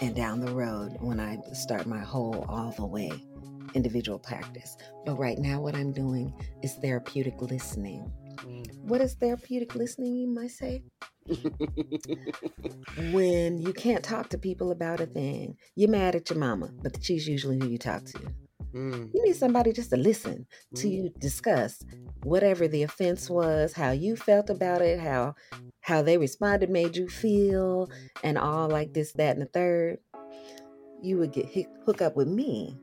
[0.01, 3.13] and down the road when I start my whole all the way
[3.75, 4.77] individual practice.
[5.05, 8.13] But right now, what I'm doing is therapeutic listening.
[8.43, 8.79] Mm.
[8.85, 10.17] What is therapeutic listening?
[10.17, 10.83] You might say.
[13.13, 17.03] when you can't talk to people about a thing, you're mad at your mama, but
[17.03, 18.19] she's usually who you talk to.
[18.75, 19.11] Mm.
[19.15, 20.93] You need somebody just to listen to Mm.
[20.93, 21.85] you discuss
[22.23, 25.35] whatever the offense was, how you felt about it, how
[25.81, 27.91] how they responded made you feel,
[28.23, 29.99] and all like this, that, and the third.
[31.03, 32.79] You would get hook hook up with me,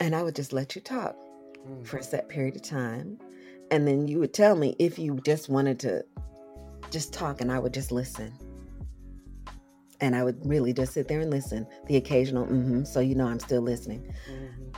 [0.00, 1.16] and I would just let you talk
[1.66, 1.86] Mm.
[1.86, 3.18] for a set period of time,
[3.70, 6.04] and then you would tell me if you just wanted to
[6.90, 8.32] just talk, and I would just listen.
[10.00, 11.66] And I would really just sit there and listen.
[11.86, 14.12] The occasional, mm-hmm, so you know I'm still listening.
[14.28, 14.76] Mhm.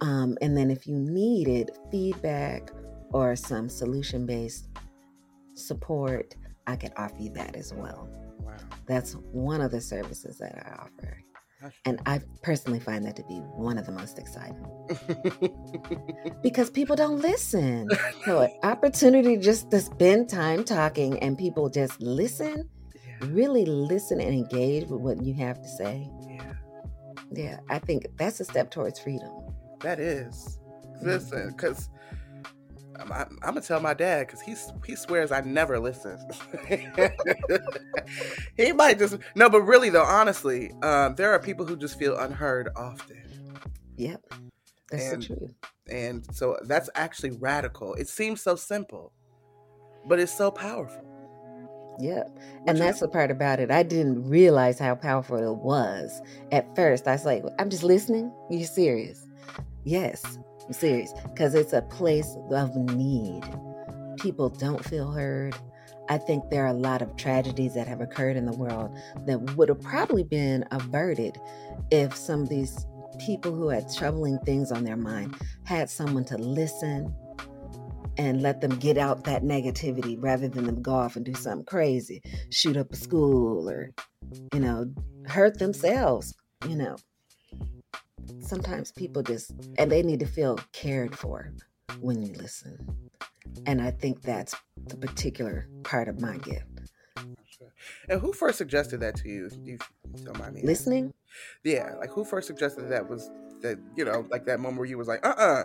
[0.00, 2.70] Um, and then if you needed feedback
[3.12, 4.68] or some solution based
[5.54, 6.34] support,
[6.66, 8.08] I could offer you that as well.
[8.40, 8.56] Wow.
[8.86, 11.18] That's one of the services that I offer.
[11.84, 14.66] And I personally find that to be one of the most exciting
[16.42, 17.88] because people don't listen.
[18.24, 23.28] So, an opportunity just to spend time talking and people just listen, yeah.
[23.28, 26.10] really listen and engage with what you have to say.
[26.26, 26.52] Yeah.
[27.30, 29.30] Yeah, I think that's a step towards freedom.
[29.80, 30.58] That is.
[31.02, 31.90] Listen, because
[33.00, 34.54] I'm, I'm, I'm gonna tell my dad because he
[34.86, 36.18] he swears I never listen.
[38.56, 42.16] he might just no, but really though, honestly, um, there are people who just feel
[42.18, 43.22] unheard often,
[43.96, 44.22] Yep,
[44.90, 45.50] that's And- the truth.
[45.88, 47.94] and so that's actually radical.
[47.94, 49.12] It seems so simple,
[50.06, 51.02] but it's so powerful.
[52.00, 52.36] Yep.
[52.66, 53.70] And that's the part about it.
[53.70, 57.06] I didn't realize how powerful it was at first.
[57.06, 58.32] I was like, I'm just listening.
[58.50, 59.24] you serious?
[59.84, 61.12] Yes, I'm serious.
[61.24, 63.42] Because it's a place of need.
[64.18, 65.54] People don't feel heard.
[66.08, 68.96] I think there are a lot of tragedies that have occurred in the world
[69.26, 71.38] that would have probably been averted
[71.90, 72.86] if some of these
[73.18, 77.14] people who had troubling things on their mind had someone to listen
[78.16, 81.64] and let them get out that negativity rather than them go off and do something
[81.64, 83.90] crazy, shoot up a school or,
[84.52, 84.86] you know,
[85.26, 86.34] hurt themselves,
[86.68, 86.96] you know.
[88.40, 91.52] Sometimes people just, and they need to feel cared for
[92.00, 92.78] when you listen.
[93.66, 94.54] And I think that's
[94.86, 96.66] the particular part of my gift.
[98.08, 99.50] And who first suggested that to you?
[99.64, 99.78] You
[100.24, 100.62] don't mind me.
[100.62, 101.12] Listening,
[101.64, 103.30] Yeah, like who first suggested that was
[103.62, 105.62] that you know like that moment where you was like, uh, uh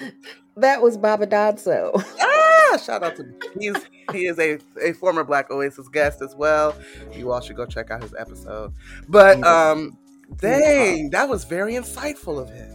[0.56, 1.92] that was Baba Dodso.
[2.20, 3.24] ah, shout out to
[3.58, 3.76] he's
[4.12, 6.76] he is a a former Black Oasis guest as well.
[7.12, 8.72] You all should go check out his episode.
[9.08, 9.98] But um,
[10.36, 12.70] dang, that was very insightful of him.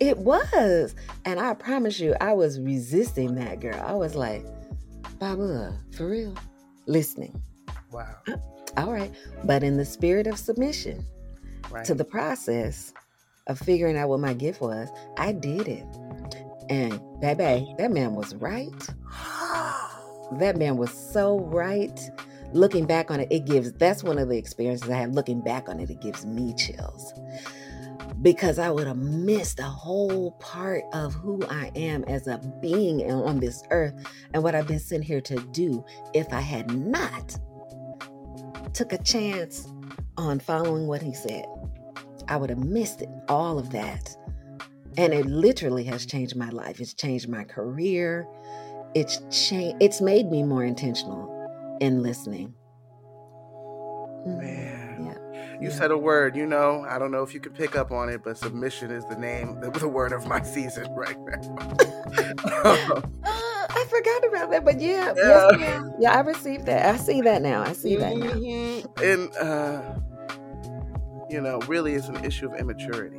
[0.00, 0.94] It was.
[1.24, 3.80] And I promise you, I was resisting that girl.
[3.86, 4.44] I was like,
[5.18, 6.34] Baba, for real?
[6.86, 7.40] Listening.
[7.92, 8.16] Wow,
[8.76, 9.14] All right.
[9.44, 11.04] But in the spirit of submission
[11.70, 11.84] right?
[11.84, 12.92] to the process
[13.46, 15.86] of figuring out what my gift was, I did it.
[16.68, 18.88] And baby, that man was right.
[20.38, 22.00] That man was so right.
[22.52, 25.12] Looking back on it, it gives that's one of the experiences I have.
[25.12, 27.14] Looking back on it, it gives me chills.
[28.20, 33.10] Because I would have missed a whole part of who I am as a being
[33.10, 33.94] on this earth
[34.32, 37.38] and what I've been sent here to do if I had not
[38.74, 39.66] took a chance
[40.16, 41.46] on following what he said.
[42.28, 44.16] I would have missed it, all of that.
[44.96, 46.80] And it literally has changed my life.
[46.80, 48.26] It's changed my career.
[48.94, 51.31] It's changed it's made me more intentional
[51.82, 52.54] in listening.
[54.26, 55.04] Mm, Man.
[55.06, 55.52] Yeah.
[55.60, 55.74] You yeah.
[55.76, 56.84] said a word, you know.
[56.88, 59.60] I don't know if you could pick up on it, but submission is the name,
[59.60, 61.76] the, the word of my season right now.
[63.24, 65.48] Uh, I forgot about that, but yeah, Yeah.
[65.56, 66.94] yes, yeah, I received that.
[66.94, 67.62] I see that now.
[67.62, 68.32] I see that now.
[68.32, 69.02] Mhm.
[69.02, 69.98] And uh,
[71.30, 73.18] you know, really, it's an issue of immaturity.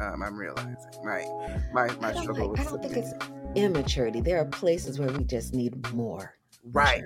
[0.00, 1.24] Um, I'm realizing my
[1.72, 3.12] my my struggle with I don't think it's
[3.54, 4.20] immaturity.
[4.20, 6.34] There are places where we just need more.
[6.72, 7.02] Right.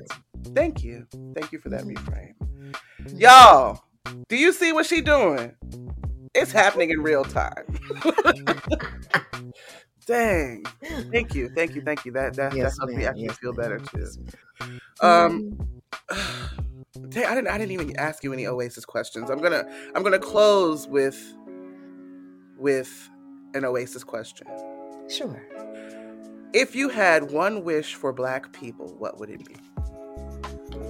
[0.55, 2.35] Thank you, thank you for that reframe,
[3.15, 3.83] y'all.
[4.29, 5.53] Do you see what she doing?
[6.35, 7.65] It's happening in real time.
[10.07, 10.65] Dang.
[11.13, 12.13] Thank you, thank you, thank you.
[12.13, 14.09] That that, Yes, that helps me actually Yes, feel better too.
[15.01, 15.59] Um,
[17.11, 17.49] Tay, I didn't.
[17.49, 19.31] I didn't even ask you any Oasis questions.
[19.31, 19.65] I'm gonna.
[19.95, 21.35] I'm gonna close with
[22.57, 23.11] with
[23.55, 24.47] an Oasis question.
[25.09, 25.43] sure.
[26.53, 29.57] If you had one wish for Black people, what would it be?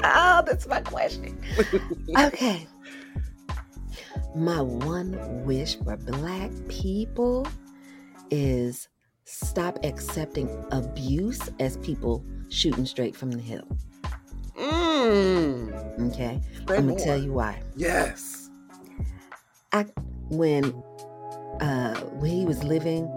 [0.04, 1.40] Oh, that's my question.
[2.18, 2.66] okay.
[4.34, 7.46] My one wish for black people
[8.30, 8.88] is
[9.24, 13.64] stop accepting abuse as people shooting straight from the hip.
[14.56, 16.10] Mm.
[16.12, 16.40] Okay.
[16.68, 17.62] Say I'm gonna tell you why.
[17.76, 18.50] Yes.
[20.30, 20.66] When
[21.60, 23.10] uh when he was living,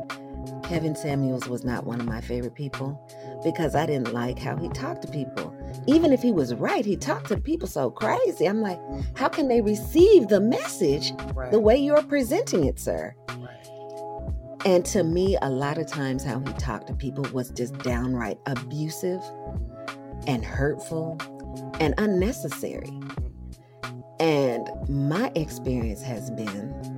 [0.72, 2.98] Kevin Samuels was not one of my favorite people
[3.44, 5.54] because I didn't like how he talked to people.
[5.86, 8.46] Even if he was right, he talked to people so crazy.
[8.48, 8.80] I'm like,
[9.18, 11.52] how can they receive the message Right.
[11.52, 13.14] the way you're presenting it, sir?
[13.28, 13.68] right.
[14.64, 18.38] And to me, a lot of times how he talked to people was just downright
[18.46, 19.22] abusive
[20.26, 21.18] and hurtful
[21.82, 22.98] and unnecessary.
[24.22, 26.98] And my experience has been,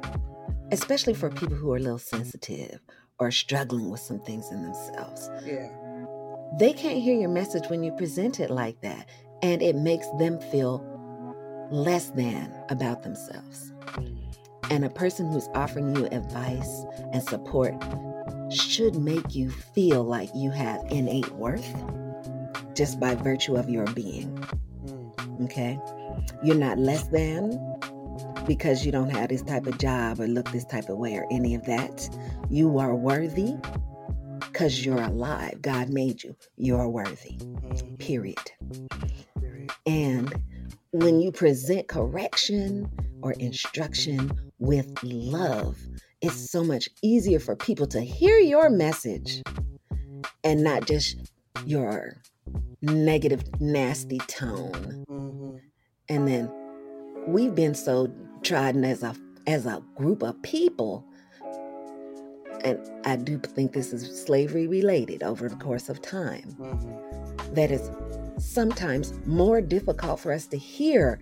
[0.72, 2.80] especially for people who are a little sensitive
[3.20, 5.70] or struggling with some things in themselves, Yeah.
[6.60, 9.08] they can't hear your message when you present it like that.
[9.42, 10.84] And it makes them feel
[11.72, 13.74] less than about themselves.
[14.70, 17.74] And a person who's offering you advice and support
[18.50, 21.68] should make you feel like you have innate worth
[22.74, 24.36] just by virtue of your being.
[24.86, 25.44] Mm.
[25.46, 25.80] Okay?
[26.44, 27.52] You're not less than
[28.46, 31.26] because you don't have this type of job or look this type of way or
[31.32, 32.10] any of that.
[32.50, 33.56] You are worthy
[34.40, 35.62] because you're alive.
[35.62, 36.36] God made you.
[36.58, 37.38] You're worthy.
[37.38, 38.00] Mm.
[38.00, 38.52] Period.
[39.86, 40.34] And
[40.92, 42.90] when you present correction
[43.22, 45.78] or instruction with love,
[46.22, 49.42] it's so much easier for people to hear your message
[50.44, 51.32] and not just
[51.66, 52.22] your
[52.82, 55.06] negative, nasty tone.
[55.10, 55.60] Mhm.
[56.10, 56.52] And then
[57.28, 58.08] we've been so
[58.44, 59.16] trodden as a
[59.48, 61.06] as a group of people.
[62.64, 67.56] And I do think this is slavery related over the course of time Mhm.
[67.56, 67.90] that it's
[68.38, 71.20] sometimes more difficult for us to hear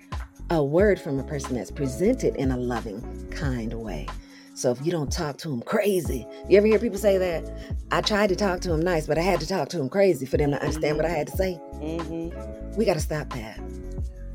[0.51, 3.01] a word from a person that's presented in a loving,
[3.31, 4.05] kind way.
[4.53, 7.49] So if you don't talk to them crazy, you ever hear people say that?
[7.91, 10.25] I tried to talk to him nice, but I had to talk to him crazy
[10.25, 11.59] for them to understand what I had to say.
[11.81, 12.77] Mhm.
[12.77, 13.59] We got to stop that.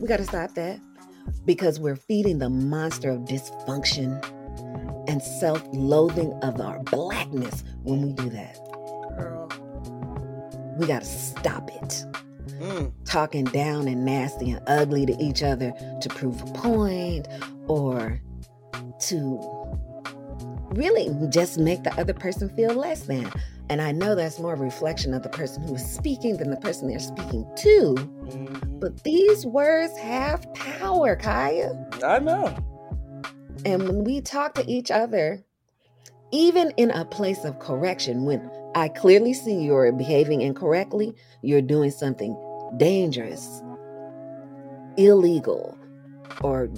[0.01, 0.81] We got to stop that
[1.45, 4.23] because we're feeding the monster of dysfunction
[5.09, 8.57] and self loathing of our blackness when we do that.
[9.17, 9.49] Girl.
[10.79, 12.05] We got to stop it.
[12.61, 12.91] Mm.
[13.05, 17.29] talking down and nasty and ugly to each other to prove a point
[17.67, 18.19] or
[19.01, 19.39] to
[20.71, 23.31] really just make the other person feel less than.
[23.69, 26.57] And I know that's more a reflection of the person who is speaking than the
[26.57, 27.95] person they're speaking to.
[27.95, 28.81] Mhm.
[28.81, 31.73] But these words have power, Kaya.
[32.05, 32.55] I know.
[33.65, 35.43] And when we talk to each other,
[36.31, 41.91] even in a place of correction, when I clearly see you're behaving incorrectly, you're doing
[41.91, 42.37] something
[42.77, 43.63] dangerous,
[44.97, 45.77] illegal,
[46.43, 46.69] or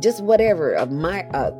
[0.00, 1.50] just whatever of my uh,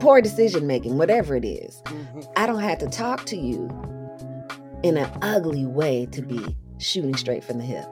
[0.00, 2.26] poor decision making, whatever it is, Mhm.
[2.36, 3.68] I don't have to talk to you
[4.82, 7.86] in an ugly way to be shooting straight from the hip.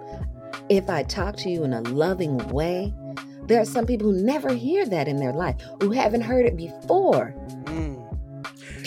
[0.69, 2.93] If I talk to you in a loving way,
[3.47, 6.57] there are some people who never hear that in their life, who haven't heard it
[6.57, 7.35] before.
[7.65, 8.03] Mm.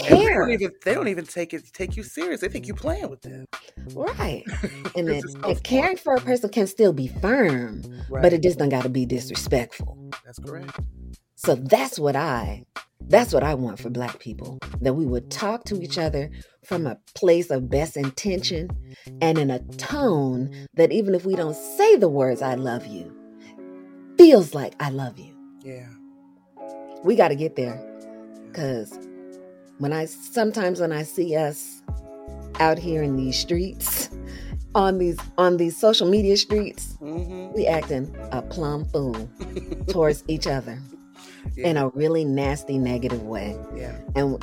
[0.10, 2.40] They don't even they don't even take it take you serious.
[2.42, 3.46] They think you playing with them.
[3.94, 4.44] Right.
[4.96, 8.22] And then It's so caring for a person can still be firm, Right.
[8.24, 9.98] but it just don't got to be disrespectful.
[10.26, 10.80] That's correct.
[11.42, 12.66] So that's what I
[13.08, 16.30] that's what I want for black people that we would talk to each other
[16.66, 18.70] from a place of best intention
[19.22, 23.16] and in a tone that even if we don't say the words I love you
[24.18, 25.34] feels like I love you.
[25.64, 25.88] Yeah.
[27.06, 27.80] We got to get there
[28.52, 28.92] cuz
[29.78, 31.82] when I sometimes when I see us
[32.60, 34.10] out here in these streets
[34.76, 37.54] on these on these social media streets Mm-hmm.
[37.56, 39.30] we acting a plum fool
[39.88, 40.78] towards each other
[41.58, 43.96] in a really nasty negative way Yeah.
[44.16, 44.42] and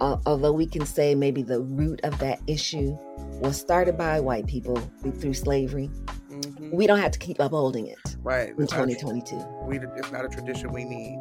[0.00, 2.96] uh, although we can say maybe the root of that issue
[3.40, 4.76] was started by white people
[5.20, 5.86] through slavery
[6.28, 6.40] hmm
[6.72, 8.48] we don't have to keep upholding it Right.
[8.50, 9.36] in 2022
[9.66, 11.20] we, it's not a tradition we need.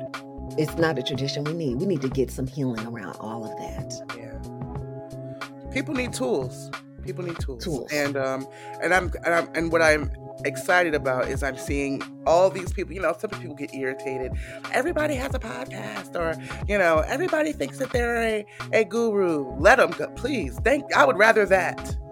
[0.57, 3.51] it's not a tradition we need we need to get some healing around all of
[3.59, 5.71] that Yeah.
[5.71, 6.71] People need tools.
[7.03, 7.63] People need tools.
[7.63, 7.91] Tools.
[7.91, 8.47] And um
[8.81, 10.09] and I'm and I'm and what I'm
[10.45, 14.31] excited about is I'm seeing all these people, you know, some people get irritated.
[14.71, 19.55] Everybody has a podcast or, you know, everybody thinks that they're a, a guru.
[19.59, 20.59] Let them go, please.
[20.63, 21.95] Thank I would rather that.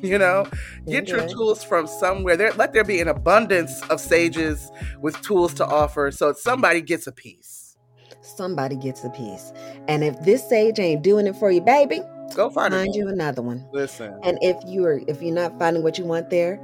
[0.00, 0.46] You know,
[0.86, 1.28] get your mm-hmm.
[1.28, 2.34] tools from somewhere.
[2.36, 4.72] There, let there be an abundance of sages
[5.02, 7.76] with tools to offer, so somebody gets a piece.
[8.22, 9.52] somebody gets a piece
[9.88, 12.00] and if this sage ain't doing it for you baby
[12.34, 15.98] Go find find you another one Listen, and if you're if you're not finding what
[15.98, 16.58] you want there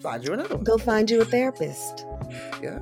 [0.00, 0.64] find you another one.
[0.64, 2.06] go find you a therapist
[2.62, 2.78] Yeah.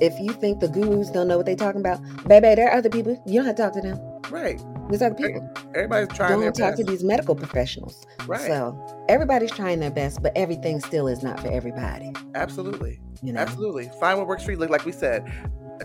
[0.00, 2.88] if you think the gurus don't know what they're talking about, baby, there are other
[2.90, 3.20] people.
[3.26, 3.98] You don't have to talk to them.
[4.30, 4.60] Right.
[4.88, 5.48] There's other people.
[5.74, 6.78] Everybody's trying their Don't talk best.
[6.78, 8.04] to these medical professionals.
[8.26, 8.40] Right.
[8.40, 12.12] So everybody's trying their best, but everything still is not for everybody.
[12.34, 13.00] Absolutely.
[13.22, 13.40] You know.
[13.40, 13.90] Absolutely.
[14.00, 14.56] Find what works for you.
[14.58, 15.24] Like, we said,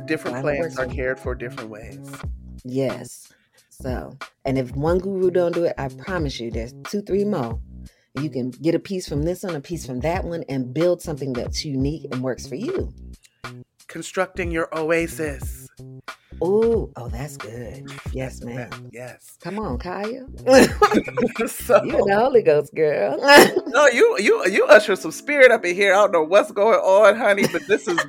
[0.05, 1.99] different Find plants are cared for different ways.
[2.63, 3.31] Yes.
[3.69, 7.59] So, and if one guru don't do it, I promise you, there's two, three more.
[8.21, 11.01] You can get a piece from this one, a piece from that one, and build
[11.01, 12.91] something that's unique and works for you.
[13.87, 15.67] Constructing your oasis.
[16.41, 17.91] Oh, oh, that's good.
[18.13, 18.69] Yes, ma'am.
[18.91, 19.37] Yes.
[19.41, 20.25] Come on, Kaya.
[21.47, 23.17] so, You're the Holy Ghost girl.
[23.67, 25.93] no, you you you usher some spirit up in here.
[25.93, 27.99] I don't know what's going on, honey, but this is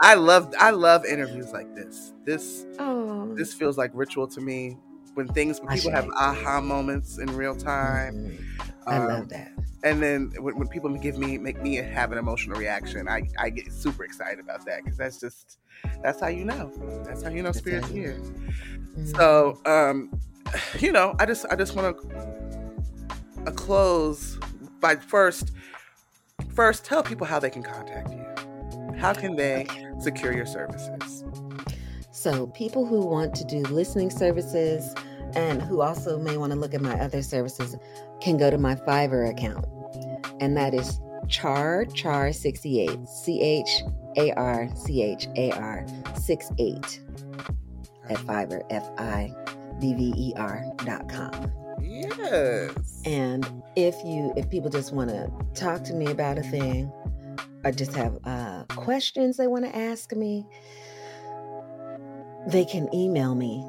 [0.00, 2.12] I love I love interviews like this.
[2.24, 4.76] This oh, this feels like ritual to me.
[5.20, 8.14] When things when people have aha moments in real time.
[8.14, 8.44] mhm.
[8.86, 9.52] I um, love that.
[9.84, 13.50] and then when, when people give me make me have an emotional reaction i, I
[13.50, 15.58] get super excited about that because that's just
[16.02, 16.72] that's how you know
[17.04, 18.20] that's how you know That's spirit's you here
[18.96, 19.16] Mhm.
[19.16, 20.10] so um
[20.80, 22.08] you know i just i just want to
[23.46, 24.38] uh, close
[24.80, 25.52] by first
[26.54, 28.24] first tell people how they can contact you
[28.96, 29.66] how can they
[30.00, 31.24] secure your services
[32.12, 34.94] So, people who want to do listening services
[35.34, 37.76] and who also may want to look at my other services
[38.20, 39.64] can go to my Fiverr account.
[40.40, 43.82] And that is char char 68 C H
[44.16, 47.00] A R C H A R 68
[48.08, 49.32] at Fiverr F I
[49.78, 51.52] V V E R dot com.
[51.80, 56.92] yes And if you if people just want to talk to me about a thing
[57.64, 60.46] or just have uh, questions they want to ask me,
[62.46, 63.64] they can email me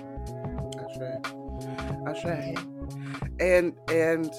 [0.77, 1.23] that's right
[2.05, 2.57] that's right
[3.41, 4.31] and and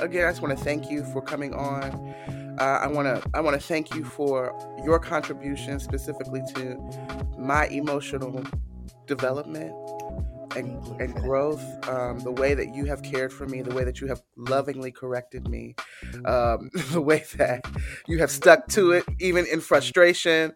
[0.00, 2.14] again i just want to thank you for coming on
[2.58, 4.54] uh, i want to i want to thank you for
[4.84, 6.76] your contribution specifically to
[7.38, 8.42] my emotional
[9.06, 9.72] development
[10.54, 14.00] and, and growth um, the way that you have cared for me the way that
[14.00, 15.74] you have lovingly corrected me
[16.24, 17.64] um, the way that
[18.06, 20.52] you have stuck to it even in frustration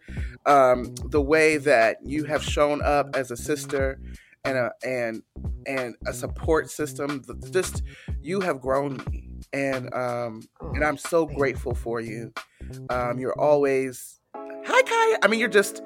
[0.47, 4.01] um, the way that you have shown up as a sister
[4.45, 5.22] and a and
[5.66, 7.82] and a support system just
[8.22, 9.26] you have grown me.
[9.53, 10.43] And um
[10.74, 12.32] and i'm so grateful for you.
[12.88, 15.18] Um you're always hi kaya.
[15.22, 15.82] I mean you're just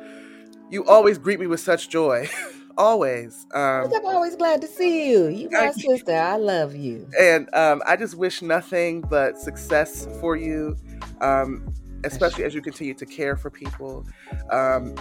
[0.70, 2.28] you always greet me with such joy
[2.76, 5.26] always um I'm always glad to see you.
[5.28, 6.12] You my sister.
[6.14, 7.08] I love you.
[7.18, 10.76] and um, I just wish nothing but success for you,
[11.20, 11.72] um,
[12.04, 14.06] especially as you continue to care for people.
[14.50, 14.94] Um,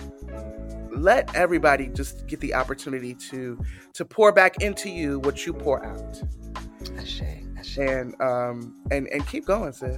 [0.95, 3.59] let everybody just get the opportunity to
[3.93, 6.21] to pour back into you what you pour out,
[6.99, 7.23] Ashe,
[7.57, 7.77] ashe.
[7.77, 9.97] and um, and and keep going, sis.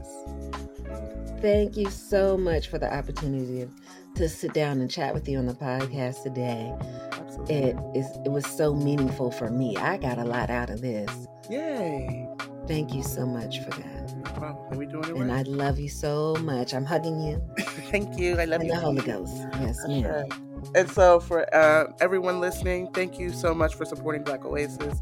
[1.42, 3.68] Thank you so much for the opportunity
[4.16, 6.74] to sit down and chat with you on the podcast today.
[7.12, 7.56] Absolutely.
[7.56, 9.78] It is it was so meaningful for me.
[9.78, 11.28] I got a lot out of this.
[11.50, 12.28] Yay!
[12.68, 14.16] Thank you so much for that.
[14.18, 14.74] No problem.
[14.74, 16.74] Are we doing it And I love you so much.
[16.74, 17.42] I'm hugging you
[17.92, 18.40] Thank you.
[18.40, 18.76] I love and you.
[18.76, 19.02] the Holy.
[19.04, 19.38] Ghost.
[19.62, 20.32] Yes, right.
[20.74, 25.00] And so, for uh, everyone listening, thank you so much for supporting Black Oasis.